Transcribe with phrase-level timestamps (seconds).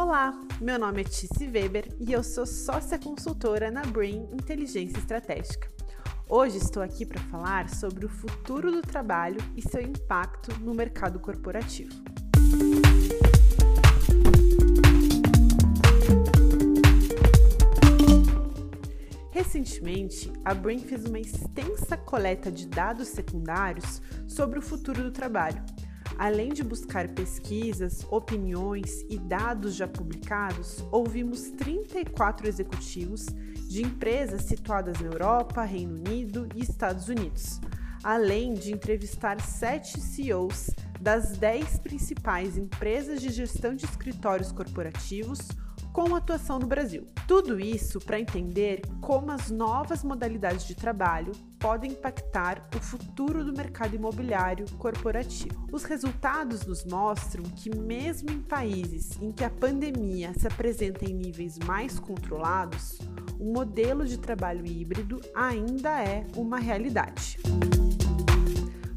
[0.00, 5.68] Olá, meu nome é Tice Weber e eu sou sócia consultora na Brain Inteligência Estratégica.
[6.28, 11.18] Hoje estou aqui para falar sobre o futuro do trabalho e seu impacto no mercado
[11.18, 11.90] corporativo.
[19.32, 25.60] Recentemente, a Brain fez uma extensa coleta de dados secundários sobre o futuro do trabalho
[26.18, 33.26] Além de buscar pesquisas, opiniões e dados já publicados, ouvimos 34 executivos
[33.68, 37.60] de empresas situadas na Europa, Reino Unido e Estados Unidos,
[38.02, 40.70] além de entrevistar sete CEOs
[41.00, 45.38] das 10 principais empresas de gestão de escritórios corporativos
[45.92, 47.06] com atuação no Brasil.
[47.26, 53.52] Tudo isso para entender como as novas modalidades de trabalho podem impactar o futuro do
[53.52, 55.66] mercado imobiliário corporativo.
[55.72, 61.14] Os resultados nos mostram que, mesmo em países em que a pandemia se apresenta em
[61.14, 62.98] níveis mais controlados,
[63.38, 67.38] o modelo de trabalho híbrido ainda é uma realidade.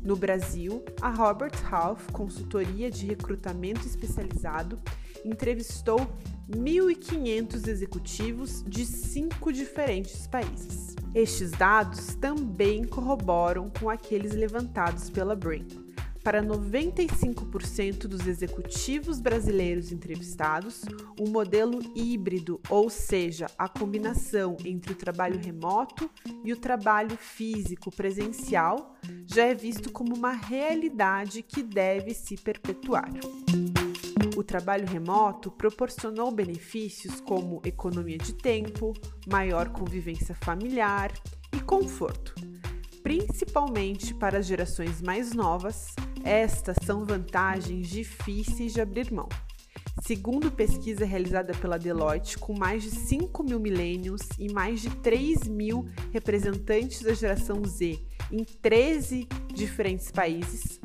[0.04, 4.80] No Brasil, a Robert Half, consultoria de recrutamento especializado,
[5.24, 6.08] entrevistou
[6.52, 10.96] 1.500 executivos de cinco diferentes países.
[11.14, 15.68] Estes dados também corroboram com aqueles levantados pela Brain.
[16.24, 20.84] Para 95% dos executivos brasileiros entrevistados,
[21.20, 26.10] o modelo híbrido, ou seja, a combinação entre o trabalho remoto
[26.46, 33.12] e o trabalho físico presencial, já é visto como uma realidade que deve se perpetuar.
[34.36, 38.94] O trabalho remoto proporcionou benefícios como economia de tempo,
[39.28, 41.12] maior convivência familiar
[41.54, 42.34] e conforto.
[43.04, 45.88] Principalmente para as gerações mais novas,
[46.24, 49.28] estas são vantagens difíceis de abrir mão.
[50.04, 55.48] Segundo pesquisa realizada pela Deloitte, com mais de 5 mil milênios e mais de 3
[55.48, 58.00] mil representantes da geração Z
[58.32, 60.80] em 13 diferentes países,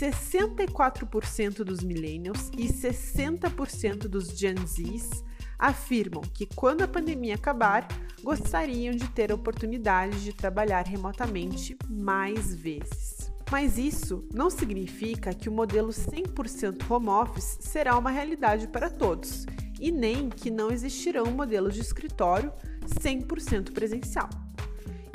[0.00, 5.22] 64% dos millennials e 60% dos Gen Zs
[5.58, 7.86] afirmam que quando a pandemia acabar,
[8.22, 13.30] gostariam de ter a oportunidade de trabalhar remotamente mais vezes.
[13.50, 19.44] Mas isso não significa que o modelo 100% home office será uma realidade para todos,
[19.78, 22.52] e nem que não existirão modelos de escritório
[22.86, 24.30] 100% presencial.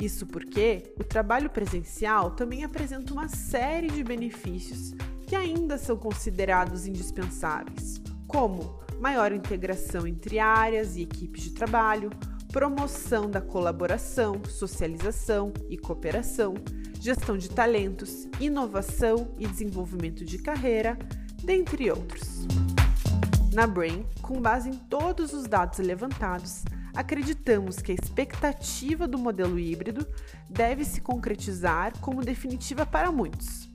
[0.06, 4.94] Isso porque o trabalho presencial também apresenta uma série de benefícios
[5.26, 12.10] que ainda são considerados indispensáveis, como maior integração entre áreas e equipes de trabalho,
[12.52, 16.54] promoção da colaboração, socialização e cooperação,
[17.00, 20.96] gestão de talentos, inovação e desenvolvimento de carreira,
[21.42, 22.46] dentre outros.
[23.52, 26.62] Na Brain, com base em todos os dados levantados,
[26.96, 30.06] acreditamos que a expectativa do modelo híbrido
[30.48, 33.68] deve se concretizar como definitiva para muitos.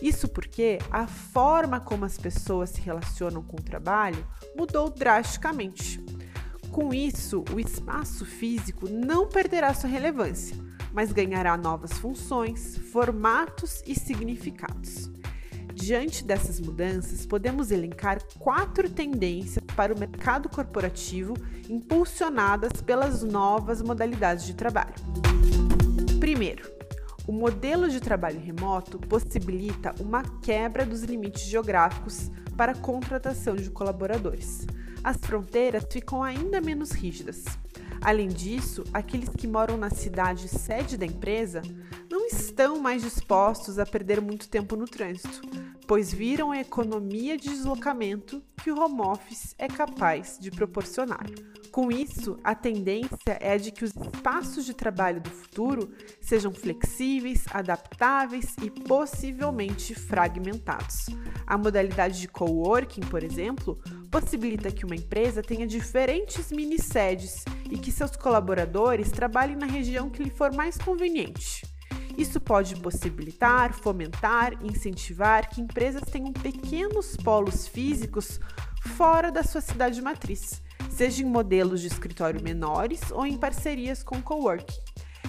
[0.00, 6.04] Isso porque a forma como as pessoas se relacionam com o trabalho mudou drasticamente.
[6.70, 10.54] Com isso, o espaço físico não perderá sua relevância,
[10.92, 15.10] mas ganhará novas funções, formatos e significados.
[15.72, 21.34] Diante dessas mudanças, podemos elencar quatro tendências para o mercado corporativo
[21.68, 24.94] impulsionadas pelas novas modalidades de trabalho.
[26.18, 26.68] Primeiro,
[27.26, 33.70] o modelo de trabalho remoto possibilita uma quebra dos limites geográficos para a contratação de
[33.70, 34.66] colaboradores.
[35.04, 37.44] As fronteiras ficam ainda menos rígidas.
[38.00, 41.62] Além disso, aqueles que moram na cidade sede da empresa
[42.10, 45.40] não estão mais dispostos a perder muito tempo no trânsito,
[45.86, 51.24] pois viram a economia de deslocamento que o home office é capaz de proporcionar.
[51.70, 57.44] Com isso, a tendência é de que os espaços de trabalho do futuro sejam flexíveis,
[57.52, 61.06] adaptáveis e possivelmente fragmentados.
[61.46, 67.78] A modalidade de coworking, por exemplo, possibilita que uma empresa tenha diferentes mini sedes e
[67.78, 71.75] que seus colaboradores trabalhem na região que lhe for mais conveniente.
[72.16, 78.40] Isso pode possibilitar, fomentar, incentivar que empresas tenham pequenos polos físicos
[78.80, 84.22] fora da sua cidade matriz, seja em modelos de escritório menores ou em parcerias com
[84.22, 84.80] coworking.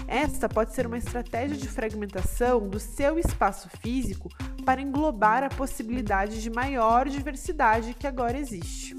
[0.07, 4.29] Esta pode ser uma estratégia de fragmentação do seu espaço físico
[4.63, 8.95] para englobar a possibilidade de maior diversidade que agora existe.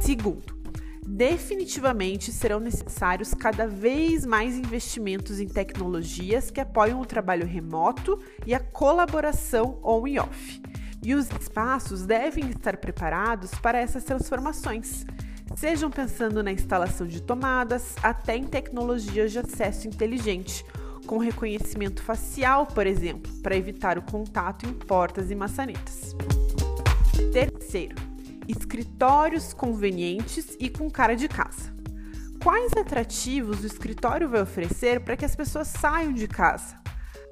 [0.00, 0.57] Segundo,
[1.18, 8.54] definitivamente serão necessários cada vez mais investimentos em tecnologias que apoiam o trabalho remoto e
[8.54, 10.62] a colaboração on e off.
[11.02, 15.04] E os espaços devem estar preparados para essas transformações,
[15.56, 20.64] sejam pensando na instalação de tomadas até em tecnologias de acesso inteligente,
[21.04, 26.14] com reconhecimento facial, por exemplo, para evitar o contato em portas e maçanetas.
[27.32, 28.07] Terceiro,
[28.48, 31.72] escritórios convenientes e com cara de casa.
[32.42, 36.76] Quais atrativos o escritório vai oferecer para que as pessoas saiam de casa?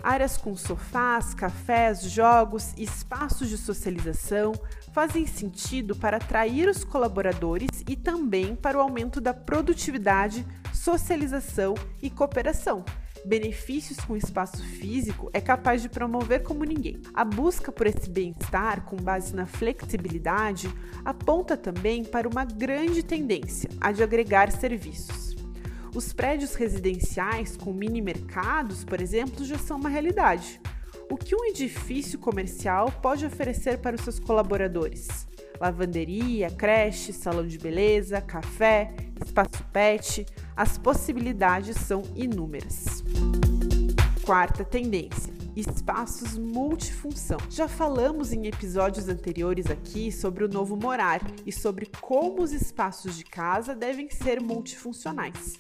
[0.02, 4.52] Áreas com sofás, cafés, jogos e espaços de socialização
[4.92, 12.10] fazem sentido para atrair os colaboradores e também para o aumento da produtividade, socialização e
[12.10, 12.84] cooperação
[13.24, 17.00] benefícios com o espaço físico é capaz de promover como ninguém.
[17.14, 20.68] A busca por esse bem-estar com base na flexibilidade
[21.04, 25.36] aponta também para uma grande tendência, a de agregar serviços.
[25.94, 30.60] Os prédios residenciais com mini mercados, por exemplo, já são uma realidade.
[31.10, 35.26] O que um edifício comercial pode oferecer para os seus colaboradores?
[35.60, 38.92] Lavanderia, creche, salão de beleza, café,
[39.24, 40.26] espaço pet,
[40.56, 43.05] as possibilidades são inúmeras.
[44.25, 47.38] Quarta tendência: espaços multifunção.
[47.50, 53.17] Já falamos em episódios anteriores aqui sobre o novo morar e sobre como os espaços
[53.17, 55.58] de casa devem ser multifuncionais.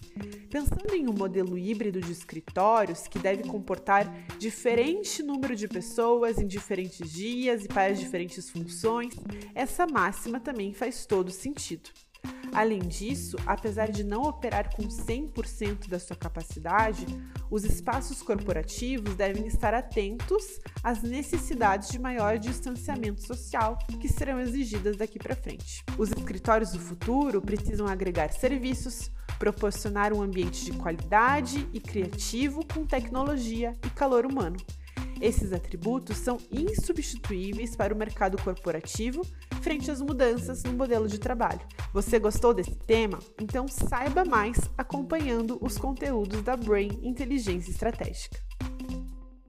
[0.50, 6.46] Pensando em um modelo híbrido de escritórios que deve comportar diferente número de pessoas em
[6.46, 9.14] diferentes dias e para diferentes funções,
[9.54, 11.90] essa máxima também faz todo sentido.
[12.52, 17.06] Além disso, apesar de não operar com 100% da sua capacidade,
[17.50, 24.96] os espaços corporativos devem estar atentos às necessidades de maior distanciamento social que serão exigidas
[24.96, 25.84] daqui para frente.
[25.98, 32.86] Os escritórios do futuro precisam agregar serviços, proporcionar um ambiente de qualidade e criativo com
[32.86, 34.56] tecnologia e calor humano.
[35.20, 39.22] Esses atributos são insubstituíveis para o mercado corporativo
[39.62, 41.60] frente às mudanças no modelo de trabalho.
[41.92, 43.18] Você gostou desse tema?
[43.40, 48.45] Então saiba mais acompanhando os conteúdos da Brain Inteligência Estratégica.